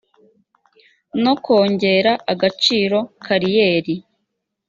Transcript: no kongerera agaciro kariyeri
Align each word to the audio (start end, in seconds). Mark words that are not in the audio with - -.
no 1.23 1.33
kongerera 1.43 2.13
agaciro 2.31 2.99
kariyeri 3.23 3.95